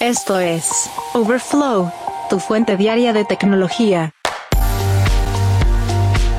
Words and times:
Esto 0.00 0.40
es 0.40 0.88
Overflow, 1.12 1.92
tu 2.30 2.38
fuente 2.38 2.78
diaria 2.78 3.12
de 3.12 3.26
tecnología. 3.26 4.14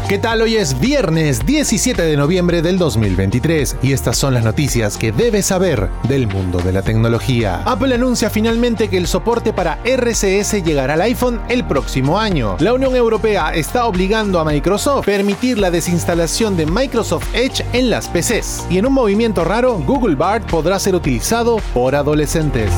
¿Qué 0.10 0.18
tal? 0.18 0.42
Hoy 0.42 0.56
es 0.56 0.80
viernes 0.80 1.46
17 1.46 2.02
de 2.02 2.18
noviembre 2.18 2.64
del 2.64 2.80
2023 2.80 3.78
y 3.84 3.94
estas 3.94 4.18
son 4.18 4.34
las 4.34 4.44
noticias 4.44 4.98
que 4.98 5.12
debes 5.12 5.46
saber 5.46 5.90
del 6.08 6.26
mundo 6.26 6.58
de 6.58 6.72
la 6.72 6.82
tecnología. 6.82 7.62
Apple 7.64 7.94
anuncia 7.94 8.32
finalmente 8.32 8.90
que 8.90 8.98
el 8.98 9.06
soporte 9.06 9.54
para 9.54 9.78
RCS 9.86 10.64
llegará 10.64 10.96
al 10.96 11.02
iPhone 11.02 11.40
el 11.48 11.64
próximo 11.64 12.18
año. 12.18 12.58
La 12.62 12.74
Unión 12.74 12.96
Europea 12.96 13.54
está 13.54 13.86
obligando 13.86 14.40
a 14.40 14.44
Microsoft 14.44 15.04
a 15.04 15.06
permitir 15.06 15.60
la 15.60 15.70
desinstalación 15.70 16.58
de 16.58 16.66
Microsoft 16.66 17.28
Edge 17.36 17.64
en 17.74 17.92
las 17.92 18.08
PCs. 18.08 18.66
Y 18.72 18.80
en 18.80 18.88
un 18.88 18.94
movimiento 18.94 19.46
raro, 19.46 19.78
Google 19.78 20.16
Bard 20.16 20.48
podrá 20.48 20.80
ser 20.80 20.96
utilizado 20.96 21.58
por 21.76 21.94
adolescentes. 21.94 22.72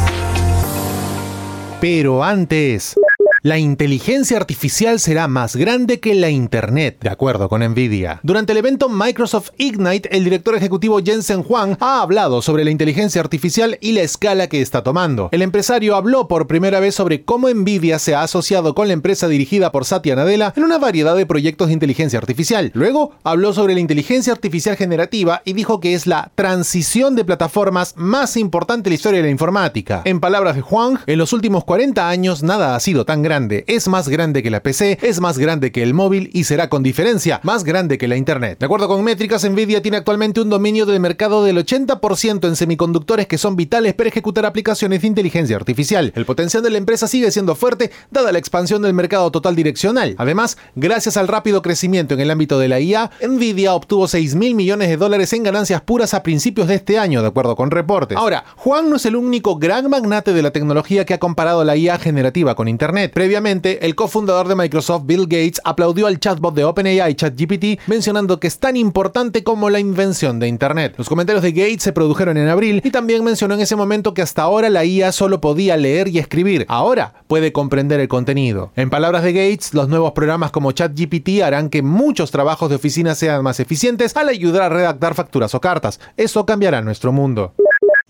Pero 1.84 2.23
antes 2.23 2.95
la 3.43 3.57
inteligencia 3.57 4.38
artificial 4.38 5.02
será 5.02 5.27
más 5.27 5.57
grande 5.57 5.99
que 5.99 6.15
la 6.15 6.29
Internet, 6.29 6.99
de 7.02 7.09
acuerdo 7.09 7.49
con 7.49 7.61
Nvidia. 7.61 8.21
Durante 8.23 8.53
el 8.53 8.59
evento 8.59 8.88
Microsoft 8.88 9.49
Ignite, 9.57 10.16
el 10.16 10.23
director 10.23 10.55
ejecutivo 10.55 11.02
Jensen 11.03 11.43
Huang 11.45 11.75
ha 11.81 12.02
hablado 12.02 12.41
sobre 12.41 12.63
la 12.63 12.71
inteligencia 12.71 13.19
artificial 13.19 13.77
y 13.81 13.91
la 13.91 14.02
escala 14.02 14.47
que 14.47 14.61
está 14.61 14.81
tomando. 14.81 15.27
El 15.33 15.41
empresario 15.41 15.97
habló 15.97 16.29
por 16.29 16.47
primera 16.47 16.79
vez 16.79 16.95
sobre 16.95 17.25
cómo 17.25 17.49
Nvidia 17.49 17.99
se 17.99 18.16
ha 18.16 18.21
asociado 18.21 18.73
con 18.75 18.88
la 18.88 18.93
empresa 18.93 19.27
dirigida 19.27 19.73
por 19.73 19.83
Satya 19.83 20.16
Nadella 20.16 20.53
en 20.55 20.63
una 20.63 20.77
variedad 20.77 21.17
de 21.17 21.25
proyectos 21.25 21.67
de 21.67 21.73
inteligencia 21.73 22.19
artificial. 22.19 22.71
Luego 22.73 23.11
habló 23.25 23.52
sobre 23.52 23.73
la 23.73 23.81
inteligencia 23.81 24.31
artificial 24.31 24.77
generativa 24.77 25.41
y 25.44 25.52
dijo 25.52 25.81
que 25.81 25.95
es 25.95 26.07
la 26.07 26.31
transición 26.35 27.17
de 27.17 27.25
plataformas 27.25 27.95
más 27.97 28.38
importante 28.38 28.88
en 28.88 28.91
la 28.91 28.95
historia 28.95 29.17
de 29.19 29.25
la 29.27 29.31
informática. 29.31 30.02
En 30.05 30.21
palabras 30.21 30.55
de 30.55 30.61
Huang, 30.61 30.99
en 31.05 31.17
los 31.17 31.33
últimos 31.33 31.66
40 31.66 32.07
años 32.07 32.41
nada 32.41 32.77
ha 32.77 32.80
sido 32.80 33.03
tan 33.03 33.21
grande 33.21 33.33
es 33.34 33.88
más 33.88 34.10
grande 34.10 34.44
que 34.44 34.52
la 34.52 34.62
PC, 34.62 35.00
es 35.02 35.20
más 35.20 35.39
grande 35.39 35.72
que 35.72 35.81
el 35.81 35.95
móvil 35.95 36.30
y 36.34 36.44
será 36.44 36.70
con 36.70 36.84
diferencia 36.84 37.40
más 37.42 37.64
grande 37.64 37.98
que 37.98 38.08
la 38.08 38.16
Internet. 38.16 38.59
De 38.59 38.66
acuerdo 38.67 38.88
con 38.88 39.03
métricas, 39.03 39.44
Nvidia 39.44 39.81
tiene 39.81 39.98
actualmente 39.98 40.40
un 40.40 40.52
dominio 40.52 40.86
del 40.86 41.00
mercado 41.00 41.44
del 41.44 41.58
80% 41.58 42.48
en 42.48 42.56
semiconductores 42.56 43.25
que 43.25 43.40
son 43.40 43.56
vitales 43.56 43.95
para 43.95 44.09
ejecutar 44.09 44.45
aplicaciones 44.45 45.02
de 45.02 45.08
inteligencia 45.08 45.56
artificial. 45.56 46.14
El 46.16 46.25
potencial 46.25 46.62
de 46.62 46.70
la 46.70 46.78
empresa 46.78 47.08
sigue 47.08 47.31
siendo 47.31 47.56
fuerte 47.56 47.90
dada 48.12 48.31
la 48.31 48.38
expansión 48.38 48.84
del 48.84 48.94
mercado 48.94 49.31
total 49.31 49.56
direccional. 49.56 50.14
Además, 50.20 50.58
gracias 50.75 51.18
al 51.18 51.28
rápido 51.28 51.64
crecimiento 51.64 52.14
en 52.14 52.20
el 52.20 52.30
ámbito 52.30 52.59
de 52.59 52.68
la 52.68 52.80
IA, 52.80 53.09
Nvidia 53.28 53.73
obtuvo 53.73 54.08
6 54.08 54.36
mil 54.36 54.53
millones 54.53 54.90
de 54.90 54.97
dólares 54.97 55.34
en 55.34 55.42
ganancias 55.42 55.81
puras 55.81 56.14
a 56.14 56.22
principios 56.22 56.68
de 56.68 56.75
este 56.75 57.00
año, 57.00 57.23
de 57.23 57.30
acuerdo 57.30 57.56
con 57.56 57.72
reportes. 57.72 58.16
Ahora, 58.16 58.44
Juan 58.58 58.92
no 58.92 58.97
es 58.97 59.06
el 59.08 59.16
único 59.16 59.58
gran 59.58 59.90
magnate 59.90 60.34
de 60.34 60.44
la 60.44 60.52
tecnología 60.52 61.06
que 61.06 61.16
ha 61.16 61.20
comparado 61.20 61.64
la 61.64 61.75
IA 61.75 61.97
generativa 61.97 62.53
con 62.53 62.68
Internet. 62.68 63.12
Previamente, 63.23 63.85
el 63.85 63.95
cofundador 63.95 64.49
de 64.49 64.55
Microsoft, 64.55 65.03
Bill 65.05 65.21
Gates, 65.21 65.61
aplaudió 65.63 66.07
al 66.07 66.19
chatbot 66.19 66.53
de 66.53 66.66
OpenAI 66.66 67.16
ChatGPT, 67.16 67.79
mencionando 67.88 68.38
que 68.38 68.47
es 68.47 68.59
tan 68.59 68.75
importante 68.75 69.45
como 69.45 69.69
la 69.69 69.79
invención 69.79 70.39
de 70.39 70.49
Internet. 70.49 70.95
Los 70.97 71.07
comentarios 71.07 71.41
de 71.41 71.53
Gates 71.53 71.83
se 71.83 71.94
produjeron 71.94 72.35
en 72.35 72.49
abril 72.49 72.81
y 72.83 72.91
también 72.91 73.23
mencionó 73.23 73.53
en 73.53 73.61
ese 73.61 73.77
momento 73.77 74.13
que 74.13 74.21
hasta 74.21 74.41
ahora 74.41 74.69
la 74.69 74.83
IA 74.83 75.13
solo 75.13 75.39
podía 75.39 75.77
leer 75.77 76.09
y 76.09 76.19
escribir. 76.19 76.66
Ahora 76.67 77.13
puede 77.27 77.53
comprender 77.53 78.01
el 78.01 78.09
contenido. 78.09 78.73
En 78.75 78.89
palabras 78.89 79.23
de 79.23 79.31
Gates, 79.31 79.73
los 79.73 79.88
nuevos 79.88 80.11
programas 80.11 80.51
como 80.51 80.73
ChatGPT 80.73 81.44
harán 81.45 81.69
que 81.69 81.81
muchos 81.81 82.29
trabajos 82.29 82.67
de 82.67 82.75
oficina 82.75 83.16
sean 83.16 83.41
más 83.41 83.61
eficientes 83.61 84.17
al 84.17 84.27
ayudar 84.27 84.63
a 84.63 84.75
redactar 84.75 85.16
facturas 85.16 85.55
o 85.55 85.61
cartas. 85.61 86.01
Eso 86.17 86.45
cambiará 86.45 86.81
nuestro 86.81 87.13
mundo. 87.13 87.53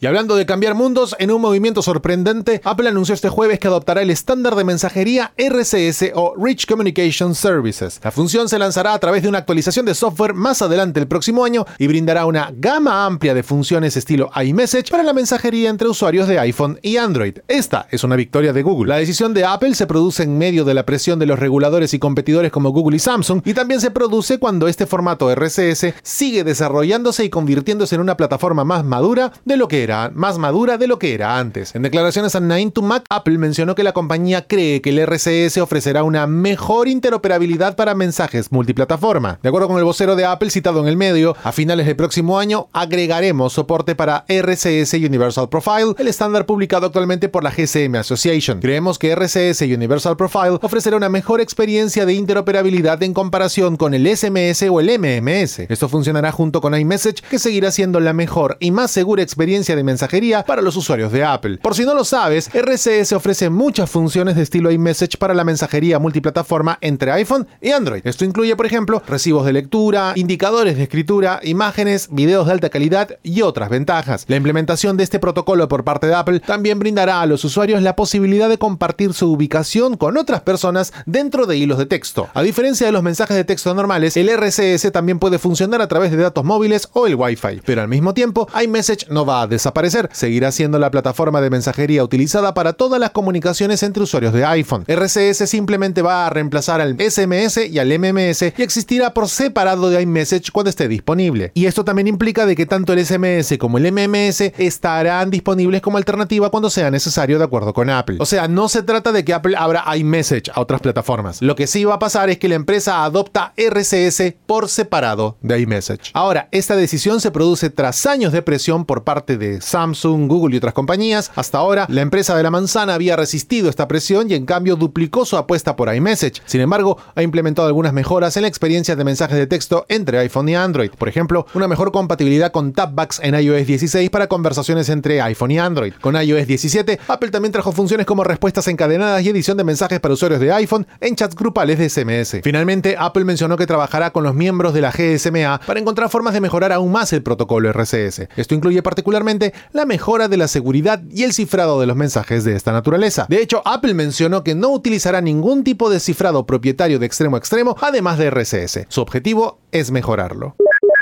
Y 0.03 0.05
hablando 0.05 0.35
de 0.35 0.45
cambiar 0.45 0.75
mundos, 0.75 1.15
en 1.17 1.31
un 1.31 1.39
movimiento 1.39 1.81
sorprendente, 1.81 2.59
Apple 2.65 2.89
anunció 2.89 3.15
este 3.15 3.29
jueves 3.29 3.57
que 3.57 3.69
adoptará 3.69 4.01
el 4.01 4.09
estándar 4.09 4.53
de 4.55 4.65
mensajería 4.65 5.31
RCS 5.37 6.11
o 6.13 6.33
Rich 6.35 6.67
Communication 6.67 7.33
Services. 7.33 8.01
La 8.03 8.11
función 8.11 8.49
se 8.49 8.59
lanzará 8.59 8.93
a 8.93 8.99
través 8.99 9.23
de 9.23 9.29
una 9.29 9.37
actualización 9.37 9.85
de 9.85 9.95
software 9.95 10.33
más 10.33 10.61
adelante 10.61 10.99
el 10.99 11.07
próximo 11.07 11.45
año 11.45 11.65
y 11.79 11.87
brindará 11.87 12.25
una 12.25 12.51
gama 12.53 13.05
amplia 13.05 13.33
de 13.33 13.43
funciones 13.43 13.95
estilo 13.95 14.29
iMessage 14.35 14.91
para 14.91 15.03
la 15.03 15.13
mensajería 15.13 15.69
entre 15.69 15.87
usuarios 15.87 16.27
de 16.27 16.37
iPhone 16.37 16.79
y 16.81 16.97
Android. 16.97 17.37
Esta 17.47 17.87
es 17.89 18.03
una 18.03 18.17
victoria 18.17 18.51
de 18.51 18.61
Google. 18.61 18.89
La 18.89 18.97
decisión 18.97 19.33
de 19.33 19.45
Apple 19.45 19.73
se 19.73 19.87
produce 19.87 20.23
en 20.23 20.37
medio 20.37 20.65
de 20.65 20.73
la 20.73 20.85
presión 20.85 21.17
de 21.17 21.27
los 21.27 21.39
reguladores 21.39 21.93
y 21.93 21.99
competidores 21.99 22.51
como 22.51 22.71
Google 22.71 22.97
y 22.97 22.99
Samsung 22.99 23.41
y 23.45 23.53
también 23.53 23.79
se 23.79 23.89
produce 23.89 24.37
cuando 24.37 24.67
este 24.67 24.85
formato 24.85 25.33
RCS 25.33 25.93
sigue 26.01 26.43
desarrollándose 26.43 27.23
y 27.23 27.29
convirtiéndose 27.29 27.95
en 27.95 28.01
una 28.01 28.17
plataforma 28.17 28.65
más 28.65 28.83
madura 28.83 29.31
de 29.45 29.55
lo 29.55 29.69
que 29.69 29.81
era 29.81 29.92
más 30.13 30.37
madura 30.37 30.77
de 30.77 30.87
lo 30.87 30.99
que 30.99 31.13
era 31.13 31.37
antes. 31.37 31.75
En 31.75 31.81
declaraciones 31.83 32.35
a 32.35 32.39
9 32.39 32.71
to 32.71 32.81
Mac, 32.81 33.05
Apple 33.09 33.37
mencionó 33.37 33.75
que 33.75 33.83
la 33.83 33.93
compañía 33.93 34.47
cree 34.47 34.81
que 34.81 34.89
el 34.89 34.99
RCS 34.99 35.57
ofrecerá 35.57 36.03
una 36.03 36.27
mejor 36.27 36.87
interoperabilidad 36.87 37.75
para 37.75 37.95
mensajes 37.95 38.51
multiplataforma. 38.51 39.39
De 39.41 39.49
acuerdo 39.49 39.67
con 39.67 39.77
el 39.77 39.83
vocero 39.83 40.15
de 40.15 40.25
Apple 40.25 40.49
citado 40.49 40.81
en 40.81 40.87
el 40.87 40.97
medio, 40.97 41.35
a 41.43 41.51
finales 41.51 41.85
del 41.85 41.95
próximo 41.95 42.39
año 42.39 42.67
agregaremos 42.73 43.53
soporte 43.53 43.95
para 43.95 44.25
RCS 44.27 44.93
Universal 44.93 45.49
Profile, 45.49 45.93
el 45.97 46.07
estándar 46.07 46.45
publicado 46.45 46.87
actualmente 46.87 47.29
por 47.29 47.43
la 47.43 47.51
GCM 47.51 47.95
Association. 47.95 48.59
Creemos 48.59 48.97
que 48.97 49.15
RCS 49.15 49.61
Universal 49.61 50.17
Profile 50.17 50.59
ofrecerá 50.61 50.97
una 50.97 51.09
mejor 51.09 51.41
experiencia 51.41 52.05
de 52.05 52.13
interoperabilidad 52.13 53.01
en 53.03 53.13
comparación 53.13 53.77
con 53.77 53.93
el 53.93 54.07
SMS 54.07 54.63
o 54.69 54.79
el 54.79 54.99
MMS. 54.99 55.59
Esto 55.69 55.89
funcionará 55.89 56.31
junto 56.31 56.61
con 56.61 56.77
iMessage, 56.77 57.21
que 57.29 57.39
seguirá 57.39 57.71
siendo 57.71 57.99
la 57.99 58.13
mejor 58.13 58.57
y 58.59 58.71
más 58.71 58.91
segura 58.91 59.23
experiencia 59.23 59.72
de 59.75 59.83
mensajería 59.83 60.43
para 60.43 60.61
los 60.61 60.75
usuarios 60.75 61.11
de 61.11 61.23
Apple. 61.23 61.57
Por 61.57 61.75
si 61.75 61.85
no 61.85 61.93
lo 61.93 62.03
sabes, 62.03 62.49
RCS 62.53 63.13
ofrece 63.13 63.49
muchas 63.49 63.89
funciones 63.89 64.35
de 64.35 64.43
estilo 64.43 64.71
iMessage 64.71 65.17
para 65.17 65.33
la 65.33 65.43
mensajería 65.43 65.99
multiplataforma 65.99 66.77
entre 66.81 67.11
iPhone 67.11 67.47
y 67.61 67.71
Android. 67.71 68.01
Esto 68.05 68.25
incluye, 68.25 68.55
por 68.55 68.65
ejemplo, 68.65 69.01
recibos 69.07 69.45
de 69.45 69.53
lectura, 69.53 70.13
indicadores 70.15 70.77
de 70.77 70.83
escritura, 70.83 71.39
imágenes, 71.43 72.09
videos 72.11 72.45
de 72.45 72.53
alta 72.53 72.69
calidad 72.69 73.17
y 73.23 73.41
otras 73.41 73.69
ventajas. 73.69 74.25
La 74.27 74.35
implementación 74.35 74.97
de 74.97 75.03
este 75.03 75.19
protocolo 75.19 75.67
por 75.67 75.83
parte 75.83 76.07
de 76.07 76.15
Apple 76.15 76.39
también 76.39 76.79
brindará 76.79 77.21
a 77.21 77.25
los 77.25 77.43
usuarios 77.43 77.81
la 77.81 77.95
posibilidad 77.95 78.49
de 78.49 78.57
compartir 78.57 79.13
su 79.13 79.31
ubicación 79.31 79.97
con 79.97 80.17
otras 80.17 80.41
personas 80.41 80.93
dentro 81.05 81.45
de 81.45 81.57
hilos 81.57 81.77
de 81.77 81.85
texto. 81.85 82.29
A 82.33 82.41
diferencia 82.41 82.85
de 82.85 82.93
los 82.93 83.03
mensajes 83.03 83.35
de 83.35 83.43
texto 83.43 83.73
normales, 83.73 84.17
el 84.17 84.29
RCS 84.29 84.91
también 84.91 85.19
puede 85.19 85.39
funcionar 85.39 85.81
a 85.81 85.87
través 85.87 86.11
de 86.11 86.17
datos 86.17 86.43
móviles 86.43 86.89
o 86.93 87.07
el 87.07 87.15
Wi-Fi, 87.15 87.61
pero 87.65 87.81
al 87.81 87.87
mismo 87.87 88.13
tiempo 88.13 88.47
iMessage 88.61 89.07
no 89.09 89.25
va 89.25 89.41
a 89.41 89.47
desaparecer 89.63 89.83
parecer, 89.83 90.09
seguirá 90.13 90.51
siendo 90.51 90.77
la 90.77 90.91
plataforma 90.91 91.41
de 91.41 91.49
mensajería 91.49 92.03
utilizada 92.03 92.53
para 92.53 92.73
todas 92.73 92.99
las 92.99 93.11
comunicaciones 93.11 93.81
entre 93.83 94.03
usuarios 94.03 94.33
de 94.33 94.45
iPhone. 94.45 94.85
RCS 94.87 95.49
simplemente 95.49 96.01
va 96.01 96.27
a 96.27 96.29
reemplazar 96.29 96.79
al 96.79 96.95
SMS 96.97 97.57
y 97.69 97.79
al 97.79 97.87
MMS 97.97 98.53
y 98.57 98.61
existirá 98.61 99.13
por 99.13 99.27
separado 99.27 99.89
de 99.89 100.01
iMessage 100.01 100.51
cuando 100.51 100.69
esté 100.69 100.87
disponible. 100.87 101.51
Y 101.53 101.65
esto 101.65 101.83
también 101.83 102.07
implica 102.07 102.45
de 102.45 102.55
que 102.55 102.65
tanto 102.65 102.93
el 102.93 103.05
SMS 103.05 103.57
como 103.57 103.77
el 103.77 103.91
MMS 103.91 104.41
estarán 104.57 105.29
disponibles 105.29 105.81
como 105.81 105.97
alternativa 105.97 106.49
cuando 106.49 106.69
sea 106.69 106.91
necesario 106.91 107.37
de 107.37 107.45
acuerdo 107.45 107.73
con 107.73 107.89
Apple. 107.89 108.17
O 108.19 108.25
sea, 108.25 108.47
no 108.47 108.69
se 108.69 108.83
trata 108.83 109.11
de 109.11 109.23
que 109.23 109.33
Apple 109.33 109.55
abra 109.57 109.83
iMessage 109.95 110.51
a 110.53 110.61
otras 110.61 110.81
plataformas. 110.81 111.41
Lo 111.41 111.55
que 111.55 111.67
sí 111.67 111.83
va 111.85 111.95
a 111.95 111.99
pasar 111.99 112.29
es 112.29 112.37
que 112.37 112.47
la 112.47 112.55
empresa 112.55 113.03
adopta 113.03 113.53
RCS 113.57 114.33
por 114.45 114.69
separado 114.69 115.37
de 115.41 115.59
iMessage. 115.59 116.11
Ahora, 116.13 116.47
esta 116.51 116.75
decisión 116.75 117.21
se 117.21 117.31
produce 117.31 117.69
tras 117.69 118.05
años 118.05 118.31
de 118.31 118.41
presión 118.41 118.85
por 118.85 119.03
parte 119.03 119.37
de 119.37 119.52
Samsung, 119.61 120.27
Google 120.27 120.55
y 120.55 120.57
otras 120.57 120.73
compañías. 120.73 121.31
Hasta 121.35 121.57
ahora, 121.57 121.85
la 121.89 122.01
empresa 122.01 122.35
de 122.35 122.43
la 122.43 122.51
manzana 122.51 122.93
había 122.93 123.15
resistido 123.15 123.69
esta 123.69 123.87
presión 123.87 124.29
y 124.29 124.35
en 124.35 124.45
cambio 124.45 124.75
duplicó 124.75 125.25
su 125.25 125.37
apuesta 125.37 125.75
por 125.75 125.93
iMessage. 125.93 126.41
Sin 126.45 126.61
embargo, 126.61 126.97
ha 127.15 127.23
implementado 127.23 127.67
algunas 127.67 127.93
mejoras 127.93 128.35
en 128.37 128.43
la 128.43 128.47
experiencia 128.47 128.95
de 128.95 129.03
mensajes 129.03 129.37
de 129.37 129.47
texto 129.47 129.85
entre 129.89 130.19
iPhone 130.19 130.49
y 130.49 130.55
Android. 130.55 130.91
Por 130.91 131.09
ejemplo, 131.09 131.45
una 131.53 131.67
mejor 131.67 131.91
compatibilidad 131.91 132.51
con 132.51 132.73
Tapbacks 132.73 133.19
en 133.23 133.35
iOS 133.35 133.67
16 133.67 134.09
para 134.09 134.27
conversaciones 134.27 134.89
entre 134.89 135.21
iPhone 135.21 135.51
y 135.51 135.59
Android. 135.59 135.93
Con 136.01 136.15
iOS 136.15 136.47
17, 136.47 136.99
Apple 137.07 137.31
también 137.31 137.51
trajo 137.51 137.71
funciones 137.71 138.05
como 138.05 138.23
respuestas 138.23 138.67
encadenadas 138.67 139.23
y 139.23 139.29
edición 139.29 139.57
de 139.57 139.63
mensajes 139.63 139.99
para 139.99 140.13
usuarios 140.13 140.39
de 140.39 140.51
iPhone 140.53 140.87
en 140.99 141.15
chats 141.15 141.35
grupales 141.35 141.79
de 141.79 141.89
SMS. 141.89 142.41
Finalmente, 142.43 142.95
Apple 142.97 143.25
mencionó 143.25 143.57
que 143.57 143.67
trabajará 143.67 144.11
con 144.11 144.23
los 144.23 144.35
miembros 144.35 144.73
de 144.73 144.81
la 144.81 144.91
GSMA 144.91 145.61
para 145.65 145.79
encontrar 145.79 146.09
formas 146.09 146.33
de 146.33 146.41
mejorar 146.41 146.71
aún 146.71 146.91
más 146.91 147.11
el 147.13 147.23
protocolo 147.23 147.69
RCS. 147.69 148.27
Esto 148.35 148.55
incluye 148.55 148.81
particularmente 148.81 149.42
la 149.73 149.85
mejora 149.85 150.27
de 150.27 150.37
la 150.37 150.47
seguridad 150.47 151.01
y 151.09 151.23
el 151.23 151.33
cifrado 151.33 151.79
de 151.81 151.87
los 151.87 151.97
mensajes 151.97 152.45
de 152.45 152.55
esta 152.55 152.71
naturaleza. 152.71 153.25
De 153.27 153.41
hecho, 153.41 153.61
Apple 153.65 153.93
mencionó 153.93 154.43
que 154.43 154.55
no 154.55 154.69
utilizará 154.69 155.19
ningún 155.19 155.63
tipo 155.63 155.89
de 155.89 155.99
cifrado 155.99 156.45
propietario 156.45 156.99
de 156.99 157.05
extremo 157.05 157.35
a 157.35 157.39
extremo, 157.39 157.75
además 157.81 158.17
de 158.17 158.29
RCS. 158.29 158.85
Su 158.87 159.01
objetivo 159.01 159.59
es 159.71 159.91
mejorarlo. 159.91 160.55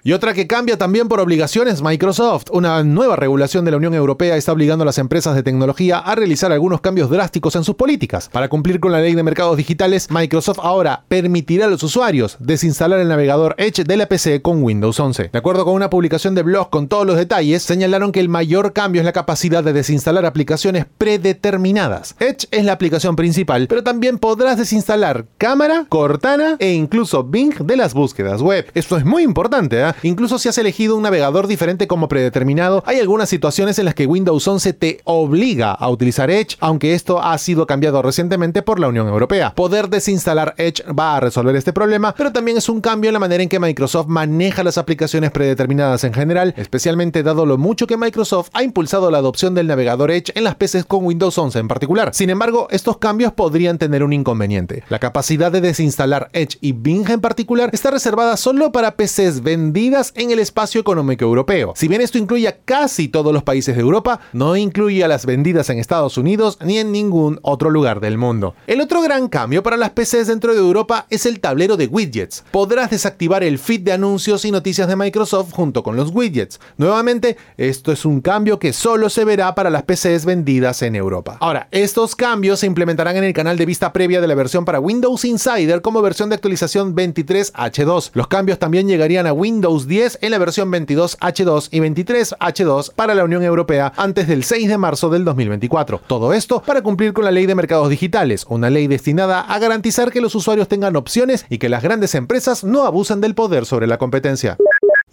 Y 0.04 0.14
otra 0.14 0.34
que 0.34 0.48
cambia 0.48 0.80
también 0.80 1.08
por 1.08 1.20
obligación 1.20 1.68
es 1.68 1.84
Microsoft. 1.84 2.46
Una 2.52 2.84
nueva 2.84 3.16
regulación 3.18 3.66
de 3.66 3.70
la 3.70 3.78
Unión 3.78 3.94
Europea 3.94 4.36
está 4.36 4.52
obligando 4.52 4.82
a 4.82 4.86
las 4.88 4.98
empresas 4.98 5.36
de 5.36 5.44
tecnología 5.44 6.00
a 6.00 6.16
realizar 6.16 6.52
algunos 6.52 6.82
cambios 6.82 7.12
drásticos 7.12 7.56
en 7.56 7.64
sus 7.64 7.76
políticas. 7.76 8.28
Para 8.28 8.50
cumplir 8.50 8.80
con 8.80 8.92
la 8.92 9.00
ley 9.00 9.14
de 9.14 9.22
mercados 9.22 9.58
digitales, 9.58 10.10
Microsoft 10.10 10.58
ahora 10.64 11.04
permitirá 11.08 11.68
a 11.68 11.70
los 11.70 11.84
usuarios 11.84 12.38
desinstalar 12.40 13.00
el 13.00 13.10
navegador 13.10 13.54
Edge 13.60 13.84
de 13.84 13.96
la 13.96 14.08
PC 14.08 14.42
con 14.42 14.64
Windows 14.64 15.00
11. 15.00 15.30
De 15.32 15.38
acuerdo 15.38 15.66
con 15.66 15.76
una 15.76 15.92
publicación 15.92 16.34
de 16.34 16.42
blog 16.42 16.72
con 16.72 16.88
todos 16.88 17.06
los 17.06 17.18
detalles, 17.18 17.62
señalaron 17.62 18.12
que 18.12 18.22
el 18.22 18.30
mayor 18.30 18.74
cambio 18.74 19.02
es 19.02 19.06
la 19.06 19.14
capacidad 19.14 19.64
de 19.64 19.72
desinstalar 19.72 20.26
aplicaciones 20.26 20.88
predeterminadas. 20.98 22.16
Edge 22.20 22.48
es 22.50 22.66
la 22.66 22.74
aplicación 22.74 23.16
principal, 23.16 23.68
pero 23.68 23.84
también 23.84 24.18
podrás 24.18 24.58
desinstalar 24.58 25.26
Cámara, 25.38 25.86
Cortana 25.90 26.56
e 26.58 26.72
incluso 26.72 27.24
Bing 27.24 27.54
de 27.54 27.78
las 27.78 27.94
búsquedas 27.94 28.42
web. 28.42 28.66
Esto 28.74 28.98
es 28.98 29.06
muy 29.06 29.22
importante, 29.22 29.80
¿eh? 29.80 29.91
Incluso 30.04 30.40
si 30.40 30.50
has 30.50 30.58
elegido 30.58 30.96
un 30.96 31.04
navegador 31.04 31.48
diferente 31.48 31.88
como 31.88 32.08
predeterminado, 32.08 32.84
hay 32.86 33.00
algunas 33.00 33.30
situaciones 33.30 33.80
en 33.80 33.86
las 33.86 33.96
que 33.96 34.06
Windows 34.06 34.48
11 34.48 34.74
te 34.74 35.02
obliga 35.04 35.72
a 35.72 35.90
utilizar 35.90 36.30
Edge, 36.30 36.58
aunque 36.60 36.94
esto 36.94 37.22
ha 37.22 37.38
sido 37.38 37.68
cambiado 37.68 38.02
recientemente 38.02 38.62
por 38.62 38.80
la 38.80 38.88
Unión 38.88 39.08
Europea. 39.08 39.54
Poder 39.56 39.90
desinstalar 39.90 40.54
Edge 40.58 40.84
va 40.92 41.18
a 41.18 41.20
resolver 41.20 41.56
este 41.56 41.74
problema, 41.74 42.14
pero 42.16 42.32
también 42.32 42.58
es 42.58 42.70
un 42.70 42.82
cambio 42.82 43.10
en 43.10 43.14
la 43.14 43.20
manera 43.20 43.44
en 43.44 43.50
que 43.50 43.60
Microsoft 43.60 44.08
maneja 44.08 44.64
las 44.64 44.78
aplicaciones 44.78 45.32
predeterminadas 45.32 46.04
en 46.04 46.14
general, 46.14 46.54
especialmente 46.58 47.24
dado 47.24 47.46
lo 47.46 47.58
mucho 47.58 47.88
que 47.88 47.98
Microsoft 47.98 48.50
ha 48.54 48.64
impulsado 48.64 49.12
la 49.12 49.18
adopción 49.18 49.56
del 49.56 49.68
navegador 49.68 50.12
Edge 50.12 50.32
en 50.36 50.44
las 50.44 50.56
PCs 50.56 50.86
con 50.86 51.06
Windows 51.06 51.38
11 51.38 51.60
en 51.60 51.68
particular. 51.68 52.14
Sin 52.14 52.30
embargo, 52.30 52.68
estos 52.70 52.98
cambios 52.98 53.34
podrían 53.34 53.78
tener 53.78 54.04
un 54.04 54.14
inconveniente. 54.14 54.84
La 54.90 55.00
capacidad 55.00 55.52
de 55.52 55.62
desinstalar 55.62 56.30
Edge 56.34 56.58
y 56.62 56.74
Bing 56.74 57.10
en 57.10 57.22
particular 57.22 57.70
está 57.74 57.92
reservada 57.92 58.38
solo 58.38 58.72
para 58.72 58.96
PCs 58.96 59.42
vendidas 59.42 59.81
en 59.82 60.30
el 60.30 60.38
espacio 60.38 60.80
económico 60.80 61.26
europeo. 61.26 61.74
Si 61.76 61.88
bien 61.88 62.02
esto 62.02 62.20
incluye 62.20 62.48
a 62.48 62.58
casi 62.58 63.08
todos 63.08 63.34
los 63.34 63.42
países 63.42 63.76
de 63.76 63.82
Europa, 63.82 64.20
no 64.32 64.56
incluye 64.56 65.04
a 65.04 65.08
las 65.08 65.26
vendidas 65.26 65.72
en 65.72 65.80
Estados 65.80 66.20
Unidos 66.20 66.60
ni 66.64 66.78
en 66.78 66.92
ningún 66.92 67.40
otro 67.42 67.72
lugar 67.72 68.00
del 68.00 68.20
mundo. 68.20 68.54
El 68.68 68.80
otro 68.80 69.02
gran 69.02 69.28
cambio 69.28 69.64
para 69.64 69.78
las 69.78 69.92
PCs 69.92 70.28
dentro 70.28 70.54
de 70.54 70.60
Europa 70.60 71.08
es 71.10 71.26
el 71.26 71.40
tablero 71.40 71.78
de 71.78 71.88
widgets. 71.88 72.44
Podrás 72.52 72.92
desactivar 72.92 73.44
el 73.44 73.58
feed 73.58 73.82
de 73.82 73.94
anuncios 73.94 74.46
y 74.46 74.52
noticias 74.52 74.88
de 74.88 74.96
Microsoft 74.96 75.52
junto 75.52 75.82
con 75.82 75.96
los 75.96 76.12
widgets. 76.12 76.60
Nuevamente, 76.78 77.38
esto 77.58 77.92
es 77.92 78.06
un 78.06 78.22
cambio 78.22 78.60
que 78.60 78.74
solo 78.74 79.10
se 79.10 79.26
verá 79.26 79.56
para 79.56 79.72
las 79.72 79.84
PCs 79.84 80.26
vendidas 80.26 80.84
en 80.84 80.96
Europa. 80.96 81.38
Ahora, 81.40 81.68
estos 81.72 82.16
cambios 82.16 82.60
se 82.60 82.68
implementarán 82.68 83.18
en 83.18 83.24
el 83.24 83.34
canal 83.34 83.58
de 83.58 83.66
vista 83.66 83.92
previa 83.92 84.22
de 84.22 84.28
la 84.28 84.36
versión 84.36 84.64
para 84.64 84.80
Windows 84.80 85.26
Insider 85.26 85.82
como 85.82 86.04
versión 86.04 86.30
de 86.30 86.36
actualización 86.36 86.96
23H2. 86.96 88.12
Los 88.14 88.28
cambios 88.28 88.60
también 88.60 88.88
llegarían 88.88 89.26
a 89.26 89.34
Windows 89.34 89.71
10 89.80 90.20
en 90.22 90.32
la 90.32 90.38
versión 90.38 90.72
22H2 90.72 91.70
y 91.72 91.80
23H2 91.80 92.94
para 92.94 93.16
la 93.16 93.24
Unión 93.24 93.44
Europea 93.44 93.94
antes 93.96 94.28
del 94.28 94.44
6 94.44 94.68
de 94.68 94.78
marzo 94.78 95.10
del 95.10 95.26
2024. 95.26 96.02
Todo 96.08 96.34
esto 96.34 96.62
para 96.62 96.82
cumplir 96.82 97.14
con 97.14 97.26
la 97.26 97.32
ley 97.32 97.46
de 97.46 97.56
mercados 97.56 97.90
digitales, 97.90 98.46
una 98.50 98.70
ley 98.70 98.88
destinada 98.88 99.42
a 99.42 99.60
garantizar 99.60 100.12
que 100.12 100.22
los 100.22 100.36
usuarios 100.36 100.68
tengan 100.68 100.96
opciones 100.96 101.46
y 101.50 101.58
que 101.58 101.70
las 101.70 101.84
grandes 101.84 102.16
empresas 102.16 102.64
no 102.64 102.86
abusen 102.86 103.22
del 103.22 103.36
poder 103.36 103.66
sobre 103.66 103.88
la 103.88 103.98
competencia 103.98 104.58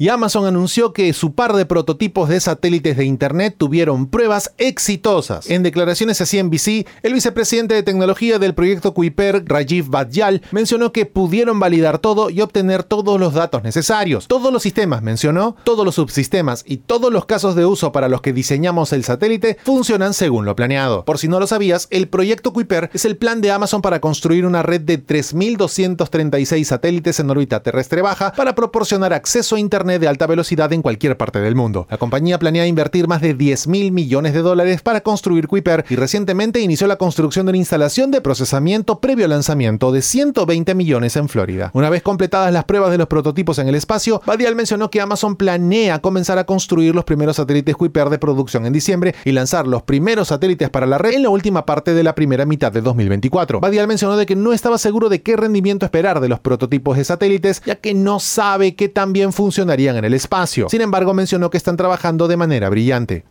y 0.01 0.11
Amazon 0.11 0.47
anunció 0.47 0.93
que 0.93 1.13
su 1.13 1.35
par 1.35 1.55
de 1.55 1.67
prototipos 1.67 2.29
de 2.29 2.39
satélites 2.39 2.97
de 2.97 3.05
Internet 3.05 3.57
tuvieron 3.59 4.07
pruebas 4.07 4.53
exitosas. 4.57 5.51
En 5.51 5.65
declaraciones 5.65 6.21
a 6.21 6.25
CNBC, 6.25 6.87
el 7.03 7.15
vicepresidente 7.15 7.75
de 7.75 7.83
tecnología 7.83 8.39
del 8.39 8.55
proyecto 8.55 8.95
Kuiper, 8.95 9.43
Rajiv 9.45 9.89
Bhatyal, 9.89 10.43
mencionó 10.53 10.93
que 10.93 11.05
pudieron 11.05 11.59
validar 11.59 11.99
todo 11.99 12.31
y 12.31 12.41
obtener 12.43 12.85
todos 12.85 13.19
los 13.19 13.35
datos 13.35 13.65
necesarios. 13.65 14.29
Todos 14.29 14.53
los 14.53 14.63
sistemas, 14.63 15.03
mencionó, 15.03 15.57
todos 15.65 15.85
los 15.85 15.97
subsistemas 15.97 16.63
y 16.65 16.77
todos 16.77 17.13
los 17.13 17.27
casos 17.27 17.57
de 17.57 17.67
uso 17.67 17.91
para 17.91 18.09
los 18.09 18.21
que 18.21 18.33
diseñamos 18.33 18.93
el 18.93 19.03
satélite 19.03 19.59
funcionan 19.65 20.15
según 20.15 20.45
lo 20.45 20.55
planeado. 20.55 21.05
Por 21.05 21.19
si 21.19 21.27
no 21.27 21.41
lo 21.41 21.49
sabías, 21.49 21.89
el 21.91 22.07
proyecto 22.07 22.53
Kuiper 22.53 22.89
es 22.93 23.05
el 23.05 23.17
plan 23.17 23.41
de 23.41 23.51
Amazon 23.51 23.83
para 23.83 24.01
construir 24.01 24.47
una 24.47 24.63
red 24.63 24.83
de 24.83 25.05
3.236 25.05 26.63
satélites 26.63 27.19
en 27.19 27.31
órbita 27.31 27.65
terrestre 27.65 28.01
baja 28.01 28.33
para 28.37 28.55
proporcionar 28.55 29.13
acceso 29.13 29.57
a 29.57 29.59
Internet 29.59 29.88
de 29.97 30.09
alta 30.09 30.27
velocidad 30.27 30.71
en 30.73 30.83
cualquier 30.83 31.17
parte 31.17 31.41
del 31.41 31.55
mundo. 31.55 31.87
La 31.89 31.97
compañía 31.97 32.39
planea 32.39 32.67
invertir 32.67 33.09
más 33.09 33.23
de 33.23 33.33
10 33.33 33.69
mil 33.69 33.93
millones 33.93 34.35
de 34.35 34.43
dólares 34.43 34.83
para 34.83 35.01
construir 35.01 35.49
Kuiper 35.49 35.87
y 35.89 35.97
recientemente 35.97 36.61
inició 36.61 36.87
la 36.87 36.97
construcción 36.97 37.47
de 37.47 37.51
una 37.51 37.59
instalación 37.59 38.11
de 38.11 38.21
procesamiento 38.21 39.01
previo 39.01 39.25
al 39.25 39.31
lanzamiento 39.31 39.93
de 39.93 40.03
120 40.03 40.75
millones 40.75 41.17
en 41.17 41.29
Florida. 41.29 41.71
Una 41.75 41.91
vez 41.91 42.03
completadas 42.03 42.53
las 42.53 42.65
pruebas 42.65 42.91
de 42.91 42.99
los 42.99 43.07
prototipos 43.07 43.59
en 43.59 43.69
el 43.69 43.75
espacio, 43.75 44.21
Badial 44.27 44.57
mencionó 44.57 44.91
que 44.91 45.01
Amazon 45.01 45.37
planea 45.37 46.01
comenzar 46.01 46.39
a 46.39 46.45
construir 46.45 46.95
los 46.95 47.05
primeros 47.05 47.37
satélites 47.37 47.77
Kuiper 47.77 48.11
de 48.11 48.19
producción 48.19 48.67
en 48.67 48.73
diciembre 48.73 49.15
y 49.25 49.33
lanzar 49.33 49.67
los 49.67 49.83
primeros 49.83 50.29
satélites 50.29 50.71
para 50.71 50.87
la 50.87 50.99
red 50.99 51.15
en 51.15 51.23
la 51.23 51.31
última 51.31 51.65
parte 51.65 51.95
de 51.95 52.03
la 52.03 52.15
primera 52.15 52.45
mitad 52.45 52.73
de 52.73 52.81
2024. 52.81 53.61
Badial 53.61 53.87
mencionó 53.87 54.17
de 54.17 54.27
que 54.27 54.37
no 54.37 54.53
estaba 54.53 54.79
seguro 54.79 55.09
de 55.09 55.23
qué 55.23 55.37
rendimiento 55.37 55.87
esperar 55.87 56.21
de 56.21 56.29
los 56.29 56.41
prototipos 56.41 56.97
de 56.97 57.05
satélites, 57.05 57.63
ya 57.65 57.77
que 57.77 57.95
no 57.95 58.21
sabe 58.21 58.75
qué 58.75 58.89
tan 58.89 59.13
bien 59.13 59.33
funcionaría 59.33 59.78
en 59.87 60.05
el 60.05 60.15
espacio. 60.15 60.69
Sin 60.69 60.81
embargo, 60.81 61.15
mencionó 61.15 61.51
que 61.51 61.57
están 61.57 61.77
trabajando 61.77 62.27
de 62.29 62.37
manera 62.37 62.69
brillante. 62.69 63.25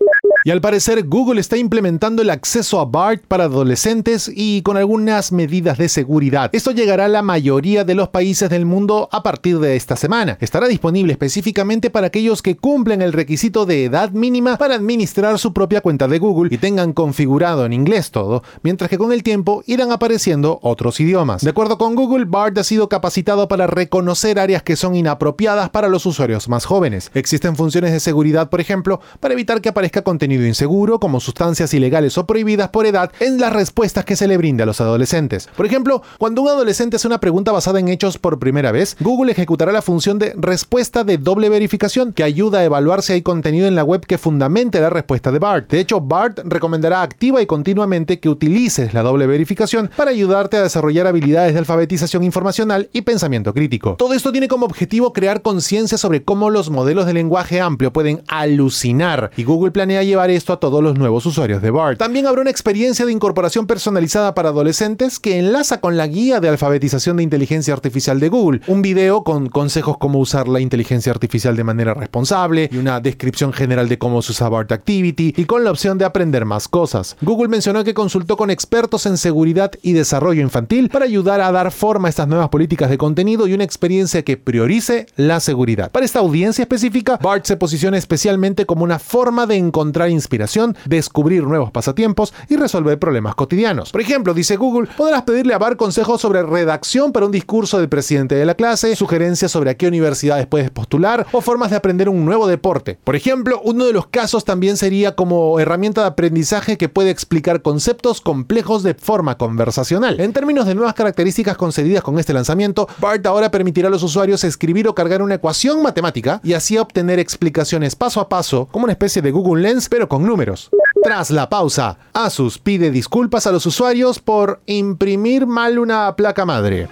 Y 0.47 0.51
al 0.51 0.61
parecer 0.61 1.03
Google 1.03 1.41
está 1.41 1.57
implementando 1.57 2.21
el 2.21 2.29
acceso 2.29 2.79
a 2.79 2.85
BART 2.85 3.25
para 3.27 3.43
adolescentes 3.43 4.31
y 4.33 4.61
con 4.61 4.77
algunas 4.77 5.33
medidas 5.33 5.77
de 5.77 5.89
seguridad. 5.89 6.49
Esto 6.53 6.71
llegará 6.71 7.03
a 7.03 7.09
la 7.09 7.21
mayoría 7.21 7.83
de 7.83 7.95
los 7.95 8.07
países 8.07 8.49
del 8.49 8.65
mundo 8.65 9.09
a 9.11 9.23
partir 9.23 9.59
de 9.59 9.75
esta 9.75 9.97
semana. 9.97 10.37
Estará 10.39 10.69
disponible 10.69 11.11
específicamente 11.11 11.89
para 11.89 12.07
aquellos 12.07 12.41
que 12.41 12.55
cumplen 12.55 13.01
el 13.01 13.11
requisito 13.11 13.65
de 13.65 13.83
edad 13.83 14.11
mínima 14.11 14.55
para 14.55 14.75
administrar 14.75 15.37
su 15.37 15.51
propia 15.51 15.81
cuenta 15.81 16.07
de 16.07 16.17
Google 16.17 16.55
y 16.55 16.57
tengan 16.57 16.93
configurado 16.93 17.65
en 17.65 17.73
inglés 17.73 18.11
todo, 18.11 18.41
mientras 18.63 18.89
que 18.89 18.97
con 18.97 19.11
el 19.11 19.23
tiempo 19.23 19.63
irán 19.65 19.91
apareciendo 19.91 20.59
otros 20.61 21.01
idiomas. 21.01 21.41
De 21.41 21.49
acuerdo 21.49 21.77
con 21.77 21.93
Google, 21.93 22.23
BART 22.23 22.57
ha 22.59 22.63
sido 22.63 22.87
capacitado 22.87 23.49
para 23.49 23.67
reconocer 23.67 24.39
áreas 24.39 24.63
que 24.63 24.77
son 24.77 24.95
inapropiadas 24.95 25.71
para 25.71 25.89
los 25.89 26.05
usuarios 26.05 26.47
más 26.47 26.63
jóvenes. 26.63 27.11
Existen 27.15 27.57
funciones 27.57 27.91
de 27.91 27.99
seguridad, 27.99 28.49
por 28.49 28.61
ejemplo, 28.61 29.01
para 29.19 29.33
evitar 29.33 29.59
que 29.59 29.67
aparezca 29.67 30.03
contenido 30.03 30.36
inseguro, 30.45 30.99
como 30.99 31.19
sustancias 31.19 31.73
ilegales 31.73 32.17
o 32.17 32.27
prohibidas 32.27 32.69
por 32.69 32.85
edad, 32.85 33.11
en 33.19 33.39
las 33.39 33.53
respuestas 33.53 34.05
que 34.05 34.15
se 34.15 34.27
le 34.27 34.37
brinda 34.37 34.63
a 34.63 34.67
los 34.67 34.81
adolescentes. 34.81 35.49
Por 35.55 35.65
ejemplo, 35.65 36.01
cuando 36.17 36.41
un 36.41 36.49
adolescente 36.49 36.97
hace 36.97 37.07
una 37.07 37.19
pregunta 37.19 37.51
basada 37.51 37.79
en 37.79 37.87
hechos 37.87 38.17
por 38.17 38.39
primera 38.39 38.71
vez, 38.71 38.97
Google 38.99 39.31
ejecutará 39.31 39.71
la 39.71 39.81
función 39.81 40.19
de 40.19 40.33
respuesta 40.37 41.03
de 41.03 41.17
doble 41.17 41.49
verificación, 41.49 42.13
que 42.13 42.23
ayuda 42.23 42.59
a 42.59 42.63
evaluar 42.63 43.01
si 43.01 43.13
hay 43.13 43.21
contenido 43.21 43.67
en 43.67 43.75
la 43.75 43.83
web 43.83 44.05
que 44.05 44.17
fundamente 44.17 44.79
la 44.79 44.89
respuesta 44.89 45.31
de 45.31 45.39
BART. 45.39 45.69
De 45.71 45.79
hecho, 45.79 46.01
BART 46.01 46.39
recomendará 46.43 47.01
activa 47.01 47.41
y 47.41 47.45
continuamente 47.45 48.19
que 48.19 48.29
utilices 48.29 48.93
la 48.93 49.03
doble 49.03 49.27
verificación 49.27 49.89
para 49.95 50.11
ayudarte 50.11 50.57
a 50.57 50.63
desarrollar 50.63 51.07
habilidades 51.07 51.53
de 51.53 51.59
alfabetización 51.59 52.23
informacional 52.23 52.89
y 52.93 53.01
pensamiento 53.01 53.53
crítico. 53.53 53.95
Todo 53.97 54.13
esto 54.13 54.31
tiene 54.31 54.47
como 54.47 54.65
objetivo 54.65 55.13
crear 55.13 55.41
conciencia 55.41 55.97
sobre 55.97 56.23
cómo 56.23 56.49
los 56.49 56.69
modelos 56.69 57.05
de 57.05 57.13
lenguaje 57.13 57.61
amplio 57.61 57.93
pueden 57.93 58.21
alucinar 58.27 59.31
y 59.37 59.43
Google 59.43 59.71
planea 59.71 60.03
llevar 60.03 60.26
esto 60.29 60.53
a 60.53 60.59
todos 60.59 60.83
los 60.83 60.97
nuevos 60.97 61.25
usuarios 61.25 61.61
de 61.61 61.71
BART. 61.71 61.97
También 61.97 62.27
habrá 62.27 62.41
una 62.41 62.49
experiencia 62.49 63.05
de 63.05 63.11
incorporación 63.11 63.67
personalizada 63.67 64.33
para 64.33 64.49
adolescentes 64.49 65.19
que 65.19 65.37
enlaza 65.39 65.81
con 65.81 65.97
la 65.97 66.07
guía 66.07 66.39
de 66.39 66.49
alfabetización 66.49 67.17
de 67.17 67.23
inteligencia 67.23 67.73
artificial 67.73 68.19
de 68.19 68.29
Google, 68.29 68.61
un 68.67 68.81
video 68.81 69.23
con 69.23 69.49
consejos 69.49 69.97
cómo 69.97 70.19
usar 70.19 70.47
la 70.47 70.59
inteligencia 70.59 71.11
artificial 71.11 71.55
de 71.55 71.63
manera 71.63 71.93
responsable 71.93 72.69
y 72.71 72.77
una 72.77 72.99
descripción 72.99 73.53
general 73.53 73.89
de 73.89 73.97
cómo 73.97 74.21
se 74.21 74.31
usa 74.31 74.49
BART 74.49 74.71
Activity 74.71 75.33
y 75.35 75.45
con 75.45 75.63
la 75.63 75.71
opción 75.71 75.97
de 75.97 76.05
aprender 76.05 76.45
más 76.45 76.67
cosas. 76.67 77.15
Google 77.21 77.47
mencionó 77.47 77.83
que 77.83 77.93
consultó 77.93 78.37
con 78.37 78.49
expertos 78.49 79.05
en 79.05 79.17
seguridad 79.17 79.71
y 79.81 79.93
desarrollo 79.93 80.41
infantil 80.41 80.89
para 80.89 81.05
ayudar 81.05 81.41
a 81.41 81.51
dar 81.51 81.71
forma 81.71 82.07
a 82.07 82.09
estas 82.09 82.27
nuevas 82.27 82.49
políticas 82.49 82.89
de 82.89 82.97
contenido 82.97 83.47
y 83.47 83.53
una 83.53 83.63
experiencia 83.63 84.23
que 84.23 84.37
priorice 84.37 85.07
la 85.15 85.39
seguridad. 85.39 85.91
Para 85.91 86.05
esta 86.05 86.19
audiencia 86.19 86.63
específica, 86.63 87.19
BART 87.21 87.45
se 87.45 87.57
posiciona 87.57 87.97
especialmente 87.97 88.65
como 88.65 88.83
una 88.83 88.99
forma 88.99 89.45
de 89.45 89.55
encontrar 89.55 90.09
inspiración, 90.17 90.75
descubrir 90.85 91.43
nuevos 91.43 91.71
pasatiempos 91.71 92.33
y 92.49 92.57
resolver 92.57 92.99
problemas 92.99 93.35
cotidianos. 93.35 93.91
Por 93.91 94.01
ejemplo, 94.01 94.33
dice 94.33 94.57
Google, 94.57 94.89
podrás 94.97 95.23
pedirle 95.23 95.53
a 95.53 95.57
Bar 95.57 95.77
consejos 95.77 96.21
sobre 96.21 96.43
redacción 96.43 97.11
para 97.11 97.25
un 97.25 97.31
discurso 97.31 97.79
del 97.79 97.89
presidente 97.89 98.35
de 98.35 98.45
la 98.45 98.55
clase, 98.55 98.95
sugerencias 98.95 99.51
sobre 99.51 99.69
a 99.69 99.77
qué 99.77 99.87
universidades 99.87 100.47
puedes 100.47 100.69
postular 100.69 101.25
o 101.31 101.41
formas 101.41 101.69
de 101.69 101.77
aprender 101.77 102.09
un 102.09 102.25
nuevo 102.25 102.47
deporte. 102.47 102.97
Por 103.03 103.15
ejemplo, 103.15 103.61
uno 103.63 103.85
de 103.85 103.93
los 103.93 104.07
casos 104.07 104.45
también 104.45 104.77
sería 104.77 105.15
como 105.15 105.59
herramienta 105.59 106.01
de 106.01 106.07
aprendizaje 106.07 106.77
que 106.77 106.89
puede 106.89 107.09
explicar 107.09 107.61
conceptos 107.61 108.21
complejos 108.21 108.83
de 108.83 108.93
forma 108.93 109.37
conversacional. 109.37 110.19
En 110.19 110.33
términos 110.33 110.65
de 110.65 110.75
nuevas 110.75 110.93
características 110.93 111.57
concedidas 111.57 112.03
con 112.03 112.19
este 112.19 112.33
lanzamiento, 112.33 112.87
BART 112.99 113.25
ahora 113.25 113.51
permitirá 113.51 113.87
a 113.87 113.91
los 113.91 114.03
usuarios 114.03 114.43
escribir 114.43 114.87
o 114.87 114.95
cargar 114.95 115.21
una 115.21 115.35
ecuación 115.35 115.81
matemática 115.81 116.41
y 116.43 116.53
así 116.53 116.77
obtener 116.77 117.19
explicaciones 117.19 117.95
paso 117.95 118.19
a 118.19 118.29
paso 118.29 118.67
como 118.71 118.85
una 118.85 118.93
especie 118.93 119.21
de 119.21 119.31
Google 119.31 119.61
Lens 119.61 119.89
pero 119.97 120.07
con 120.07 120.27
números. 120.27 120.69
Tras 121.01 121.31
la 121.31 121.49
pausa, 121.49 121.97
Asus 122.13 122.59
pide 122.59 122.91
disculpas 122.91 123.47
a 123.47 123.51
los 123.51 123.65
usuarios 123.65 124.19
por 124.19 124.61
imprimir 124.67 125.47
mal 125.47 125.79
una 125.79 126.15
placa 126.15 126.45
madre. 126.45 126.87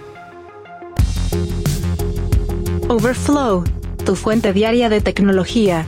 Overflow 2.88 3.62
tu 4.04 4.16
fuente 4.16 4.52
diaria 4.52 4.88
de 4.88 5.00
tecnología. 5.00 5.86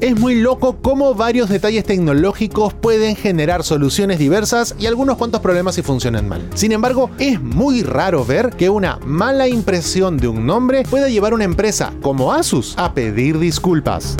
Es 0.00 0.18
muy 0.18 0.40
loco 0.40 0.78
cómo 0.80 1.14
varios 1.14 1.50
detalles 1.50 1.84
tecnológicos 1.84 2.72
pueden 2.72 3.16
generar 3.16 3.62
soluciones 3.62 4.18
diversas 4.18 4.74
y 4.78 4.86
algunos 4.86 5.18
cuantos 5.18 5.42
problemas 5.42 5.74
si 5.74 5.82
funcionan 5.82 6.26
mal. 6.26 6.48
Sin 6.54 6.72
embargo, 6.72 7.10
es 7.18 7.38
muy 7.38 7.82
raro 7.82 8.24
ver 8.24 8.48
que 8.56 8.70
una 8.70 8.98
mala 9.04 9.46
impresión 9.46 10.16
de 10.16 10.28
un 10.28 10.46
nombre 10.46 10.84
pueda 10.84 11.10
llevar 11.10 11.32
a 11.32 11.34
una 11.34 11.44
empresa 11.44 11.92
como 12.00 12.32
Asus 12.32 12.72
a 12.78 12.94
pedir 12.94 13.38
disculpas. 13.38 14.16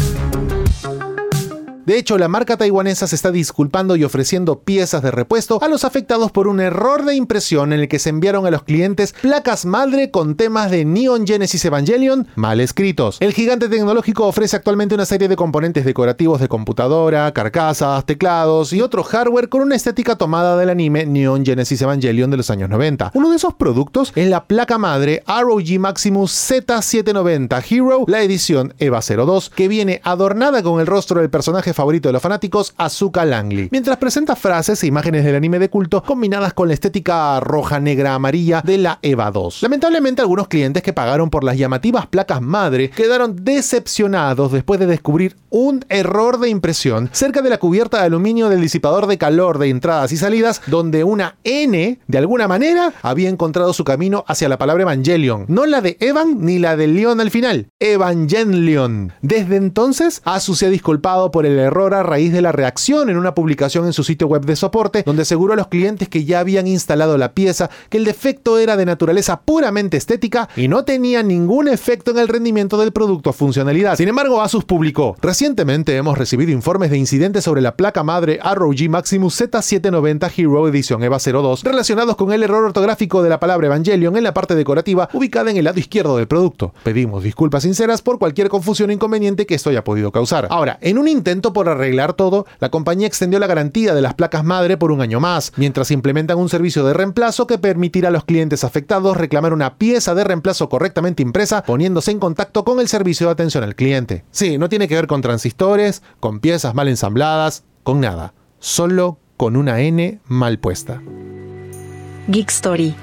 De 1.86 1.98
hecho, 1.98 2.16
la 2.16 2.28
marca 2.28 2.56
taiwanesa 2.56 3.06
se 3.06 3.14
está 3.14 3.30
disculpando 3.30 3.94
y 3.94 4.04
ofreciendo 4.04 4.60
piezas 4.60 5.02
de 5.02 5.10
repuesto 5.10 5.62
a 5.62 5.68
los 5.68 5.84
afectados 5.84 6.32
por 6.32 6.48
un 6.48 6.60
error 6.60 7.04
de 7.04 7.14
impresión 7.14 7.74
en 7.74 7.80
el 7.80 7.88
que 7.88 7.98
se 7.98 8.08
enviaron 8.08 8.46
a 8.46 8.50
los 8.50 8.62
clientes 8.62 9.14
placas 9.20 9.66
madre 9.66 10.10
con 10.10 10.34
temas 10.34 10.70
de 10.70 10.86
Neon 10.86 11.26
Genesis 11.26 11.62
Evangelion 11.66 12.26
mal 12.36 12.60
escritos. 12.60 13.18
El 13.20 13.34
gigante 13.34 13.68
tecnológico 13.68 14.26
ofrece 14.26 14.56
actualmente 14.56 14.94
una 14.94 15.04
serie 15.04 15.28
de 15.28 15.36
componentes 15.36 15.84
decorativos 15.84 16.40
de 16.40 16.48
computadora, 16.48 17.30
carcasas, 17.34 18.06
teclados 18.06 18.72
y 18.72 18.80
otro 18.80 19.02
hardware 19.02 19.50
con 19.50 19.60
una 19.60 19.76
estética 19.76 20.16
tomada 20.16 20.56
del 20.56 20.70
anime 20.70 21.04
Neon 21.04 21.44
Genesis 21.44 21.82
Evangelion 21.82 22.30
de 22.30 22.38
los 22.38 22.48
años 22.48 22.70
90. 22.70 23.10
Uno 23.12 23.28
de 23.28 23.36
esos 23.36 23.52
productos 23.52 24.12
es 24.14 24.28
la 24.28 24.44
placa 24.44 24.78
madre 24.78 25.22
ROG 25.26 25.78
Maximus 25.78 26.32
Z790 26.50 27.62
Hero, 27.70 28.04
la 28.06 28.22
edición 28.22 28.72
EVA 28.78 29.00
02, 29.02 29.50
que 29.50 29.68
viene 29.68 30.00
adornada 30.02 30.62
con 30.62 30.80
el 30.80 30.86
rostro 30.86 31.20
del 31.20 31.28
personaje 31.28 31.73
favorito 31.74 32.08
de 32.08 32.14
los 32.14 32.22
fanáticos, 32.22 32.74
Azuka 32.76 33.24
Langley, 33.24 33.68
mientras 33.70 33.98
presenta 33.98 34.36
frases 34.36 34.82
e 34.82 34.86
imágenes 34.86 35.24
del 35.24 35.36
anime 35.36 35.58
de 35.58 35.70
culto 35.70 36.02
combinadas 36.02 36.54
con 36.54 36.68
la 36.68 36.74
estética 36.74 37.40
roja, 37.40 37.80
negra, 37.80 38.14
amarilla 38.14 38.62
de 38.64 38.78
la 38.78 38.98
EVA 39.02 39.30
2. 39.30 39.62
Lamentablemente, 39.62 40.22
algunos 40.22 40.48
clientes 40.48 40.82
que 40.82 40.92
pagaron 40.92 41.30
por 41.30 41.44
las 41.44 41.58
llamativas 41.58 42.06
placas 42.06 42.40
madre 42.40 42.90
quedaron 42.90 43.36
decepcionados 43.44 44.52
después 44.52 44.80
de 44.80 44.86
descubrir 44.86 45.36
un 45.50 45.84
error 45.88 46.38
de 46.38 46.48
impresión 46.48 47.10
cerca 47.12 47.42
de 47.42 47.50
la 47.50 47.58
cubierta 47.58 47.98
de 47.98 48.06
aluminio 48.06 48.48
del 48.48 48.60
disipador 48.60 49.06
de 49.06 49.18
calor 49.18 49.58
de 49.58 49.68
entradas 49.68 50.12
y 50.12 50.16
salidas, 50.16 50.60
donde 50.66 51.04
una 51.04 51.36
N, 51.44 52.00
de 52.06 52.18
alguna 52.18 52.48
manera, 52.48 52.92
había 53.02 53.28
encontrado 53.28 53.72
su 53.72 53.84
camino 53.84 54.24
hacia 54.26 54.48
la 54.48 54.58
palabra 54.58 54.82
Evangelion. 54.82 55.44
No 55.48 55.66
la 55.66 55.80
de 55.80 55.96
Evan 56.00 56.44
ni 56.44 56.58
la 56.58 56.76
de 56.76 56.86
Leon 56.86 57.20
al 57.20 57.30
final. 57.30 57.68
Evangelion. 57.80 59.12
Desde 59.22 59.56
entonces, 59.56 60.22
Asus 60.24 60.58
se 60.58 60.66
ha 60.66 60.70
disculpado 60.70 61.30
por 61.30 61.46
el 61.46 61.58
error 61.64 61.94
a 61.94 62.02
raíz 62.02 62.32
de 62.32 62.42
la 62.42 62.52
reacción 62.52 63.10
en 63.10 63.16
una 63.16 63.34
publicación 63.34 63.86
en 63.86 63.92
su 63.92 64.04
sitio 64.04 64.28
web 64.28 64.44
de 64.44 64.56
soporte, 64.56 65.02
donde 65.04 65.22
aseguró 65.22 65.54
a 65.54 65.56
los 65.56 65.68
clientes 65.68 66.08
que 66.08 66.24
ya 66.24 66.40
habían 66.40 66.66
instalado 66.66 67.18
la 67.18 67.32
pieza 67.32 67.70
que 67.88 67.98
el 67.98 68.04
defecto 68.04 68.58
era 68.58 68.76
de 68.76 68.86
naturaleza 68.86 69.40
puramente 69.40 69.96
estética 69.96 70.48
y 70.56 70.68
no 70.68 70.84
tenía 70.84 71.22
ningún 71.22 71.68
efecto 71.68 72.10
en 72.10 72.18
el 72.18 72.28
rendimiento 72.28 72.78
del 72.78 72.92
producto 72.92 73.30
o 73.30 73.32
funcionalidad. 73.32 73.96
Sin 73.96 74.08
embargo, 74.08 74.42
Asus 74.42 74.64
publicó, 74.64 75.16
recientemente 75.20 75.96
hemos 75.96 76.18
recibido 76.18 76.52
informes 76.52 76.90
de 76.90 76.98
incidentes 76.98 77.44
sobre 77.44 77.62
la 77.62 77.76
placa 77.76 78.02
madre 78.02 78.38
ROG 78.42 78.88
Maximus 78.88 79.40
Z790 79.40 80.30
Hero 80.36 80.68
Edition 80.68 81.02
EVA 81.02 81.18
02 81.18 81.64
relacionados 81.64 82.16
con 82.16 82.32
el 82.32 82.42
error 82.42 82.64
ortográfico 82.64 83.22
de 83.22 83.30
la 83.30 83.40
palabra 83.40 83.66
Evangelion 83.66 84.16
en 84.16 84.24
la 84.24 84.34
parte 84.34 84.54
decorativa 84.54 85.08
ubicada 85.12 85.50
en 85.50 85.56
el 85.56 85.64
lado 85.64 85.80
izquierdo 85.80 86.16
del 86.16 86.28
producto. 86.28 86.74
Pedimos 86.82 87.22
disculpas 87.22 87.62
sinceras 87.62 88.02
por 88.02 88.18
cualquier 88.18 88.48
confusión 88.48 88.90
o 88.90 88.92
inconveniente 88.92 89.46
que 89.46 89.54
esto 89.54 89.70
haya 89.70 89.84
podido 89.84 90.12
causar. 90.12 90.46
Ahora, 90.50 90.78
en 90.80 90.98
un 90.98 91.08
intento 91.08 91.52
por 91.54 91.70
arreglar 91.70 92.12
todo, 92.12 92.44
la 92.60 92.68
compañía 92.68 93.06
extendió 93.06 93.38
la 93.38 93.46
garantía 93.46 93.94
de 93.94 94.02
las 94.02 94.12
placas 94.12 94.44
madre 94.44 94.76
por 94.76 94.92
un 94.92 95.00
año 95.00 95.20
más, 95.20 95.54
mientras 95.56 95.90
implementan 95.90 96.36
un 96.36 96.50
servicio 96.50 96.84
de 96.84 96.92
reemplazo 96.92 97.46
que 97.46 97.56
permitirá 97.56 98.08
a 98.08 98.10
los 98.10 98.26
clientes 98.26 98.62
afectados 98.64 99.16
reclamar 99.16 99.54
una 99.54 99.78
pieza 99.78 100.14
de 100.14 100.24
reemplazo 100.24 100.68
correctamente 100.68 101.22
impresa 101.22 101.62
poniéndose 101.62 102.10
en 102.10 102.18
contacto 102.18 102.64
con 102.64 102.78
el 102.78 102.88
servicio 102.88 103.28
de 103.28 103.32
atención 103.32 103.64
al 103.64 103.74
cliente. 103.74 104.24
Sí, 104.30 104.58
no 104.58 104.68
tiene 104.68 104.86
que 104.86 104.96
ver 104.96 105.06
con 105.06 105.22
transistores, 105.22 106.02
con 106.20 106.40
piezas 106.40 106.74
mal 106.74 106.88
ensambladas, 106.88 107.64
con 107.82 108.00
nada, 108.00 108.34
solo 108.58 109.18
con 109.36 109.56
una 109.56 109.80
N 109.80 110.20
mal 110.26 110.58
puesta. 110.58 111.00
Geek 112.28 112.50
Story. 112.50 112.94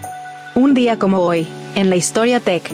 Un 0.56 0.74
día 0.74 1.00
como 1.00 1.20
hoy, 1.20 1.48
en 1.76 1.90
la 1.90 1.96
historia 1.96 2.40
tech. 2.40 2.74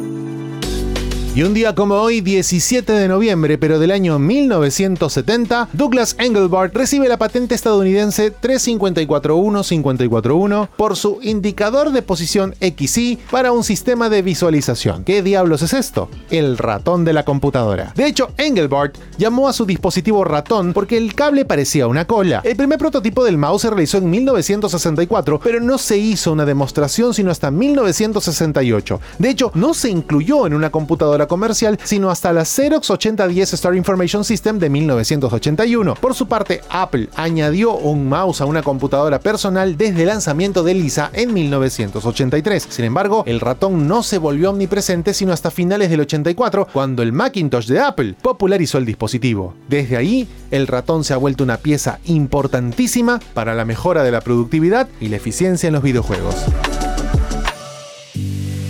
Y 1.38 1.44
un 1.44 1.54
día 1.54 1.76
como 1.76 1.94
hoy, 1.94 2.22
17 2.22 2.92
de 2.92 3.08
noviembre, 3.08 3.60
pero 3.60 3.78
del 3.78 3.92
año 3.92 4.18
1970, 4.18 5.70
Douglas 5.72 6.16
Engelbart 6.18 6.76
recibe 6.76 7.08
la 7.08 7.20
patente 7.20 7.54
estadounidense 7.54 8.34
3541541 8.34 10.70
por 10.76 10.96
su 10.96 11.20
indicador 11.22 11.92
de 11.92 12.02
posición 12.02 12.56
XY 12.60 13.20
para 13.30 13.52
un 13.52 13.64
sistema 13.64 14.10
de 14.10 14.24
visualización. 14.24 15.04
¿Qué 15.04 15.22
diablos 15.22 15.62
es 15.62 15.74
esto? 15.74 16.10
El 16.32 16.58
ratón 16.58 17.06
de 17.06 17.14
la 17.14 17.24
computadora. 17.24 17.94
De 17.96 18.08
hecho, 18.08 18.32
Engelbart 18.38 18.98
llamó 19.20 19.48
a 19.48 19.54
su 19.54 19.68
dispositivo 19.68 20.24
ratón 20.24 20.74
porque 20.74 20.98
el 20.98 21.14
cable 21.14 21.46
parecía 21.46 21.86
una 21.86 22.06
cola. 22.06 22.42
El 22.44 22.56
primer 22.56 22.80
prototipo 22.80 23.24
del 23.24 23.38
mouse 23.38 23.62
se 23.62 23.70
realizó 23.70 24.00
en 24.00 24.10
1964, 24.10 25.40
pero 25.44 25.60
no 25.60 25.78
se 25.78 26.00
hizo 26.00 26.32
una 26.32 26.46
demostración 26.46 27.14
sino 27.14 27.30
hasta 27.30 27.52
1968. 27.52 29.00
De 29.20 29.30
hecho, 29.30 29.52
no 29.54 29.76
se 29.76 29.92
incluyó 29.92 30.48
en 30.48 30.56
una 30.56 30.72
computadora 30.72 31.27
comercial, 31.28 31.78
sino 31.84 32.10
hasta 32.10 32.34
la 32.34 32.46
Xerox 32.46 32.90
8010 32.90 33.54
Star 33.54 33.76
Information 33.76 34.24
System 34.24 34.60
de 34.60 34.70
1981. 34.70 35.96
Por 35.96 36.14
su 36.14 36.28
parte, 36.28 36.62
Apple 36.70 37.10
añadió 37.16 37.76
un 37.76 38.08
mouse 38.10 38.42
a 38.42 38.46
una 38.46 38.64
computadora 38.64 39.20
personal 39.20 39.78
desde 39.78 40.02
el 40.02 40.08
lanzamiento 40.08 40.64
de 40.64 40.74
Lisa 40.74 41.10
en 41.14 41.34
1983. 41.34 42.68
Sin 42.70 42.86
embargo, 42.86 43.24
el 43.28 43.40
ratón 43.40 43.88
no 43.88 44.04
se 44.04 44.18
volvió 44.18 44.52
omnipresente 44.52 45.14
sino 45.14 45.34
hasta 45.34 45.52
finales 45.52 45.90
del 45.90 46.02
84, 46.02 46.68
cuando 46.72 47.04
el 47.04 47.14
Macintosh 47.14 47.68
de 47.68 47.80
Apple 47.80 48.16
popularizó 48.22 48.78
el 48.78 48.86
dispositivo. 48.86 49.54
Desde 49.68 49.98
ahí, 49.98 50.28
el 50.52 50.68
ratón 50.68 51.04
se 51.04 51.14
ha 51.14 51.18
vuelto 51.18 51.44
una 51.44 51.58
pieza 51.58 52.00
importantísima 52.06 53.20
para 53.34 53.56
la 53.56 53.66
mejora 53.66 54.04
de 54.04 54.12
la 54.12 54.22
productividad 54.22 54.88
y 55.00 55.10
la 55.10 55.18
eficiencia 55.18 55.68
en 55.68 55.74
los 55.74 55.84
videojuegos. 55.84 56.36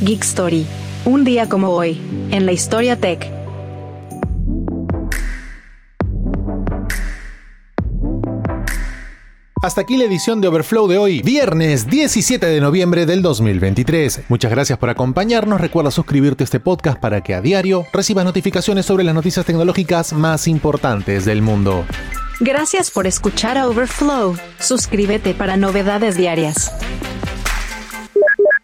Geek 0.02 0.24
Story. 0.24 0.87
Un 1.08 1.24
día 1.24 1.48
como 1.48 1.70
hoy, 1.70 2.02
en 2.32 2.46
la 2.46 2.52
historia 2.52 3.00
tech. 3.00 3.32
Hasta 9.64 9.80
aquí 9.80 9.96
la 9.96 10.04
edición 10.04 10.42
de 10.42 10.50
Overflow 10.50 10.90
de 10.90 10.98
hoy, 10.98 11.22
viernes 11.22 11.88
17 11.88 12.46
de 12.46 12.60
noviembre 12.60 13.06
del 13.06 13.22
2023. 13.22 14.24
Muchas 14.28 14.52
gracias 14.52 14.78
por 14.78 14.90
acompañarnos. 14.90 15.62
Recuerda 15.62 15.92
suscribirte 15.92 16.44
a 16.44 16.46
este 16.46 16.60
podcast 16.60 17.00
para 17.00 17.22
que 17.22 17.36
a 17.36 17.40
diario 17.40 17.86
recibas 17.94 18.26
notificaciones 18.26 18.86
sobre 18.86 19.06
las 19.06 19.16
noticias 19.16 19.46
tecnológicas 19.46 20.12
más 20.12 20.46
importantes 20.46 21.24
del 21.24 21.42
mundo. 21.42 21.86
Gracias 22.42 22.92
por 22.92 23.08
escuchar 23.08 23.58
a 23.58 23.70
Overflow. 23.70 24.36
Suscríbete 24.60 25.34
para 25.34 25.56
novedades 25.56 26.18
diarias. 26.18 26.70